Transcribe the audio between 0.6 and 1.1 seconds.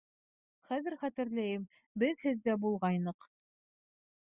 Хәҙер